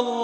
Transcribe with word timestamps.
الله 0.00 0.23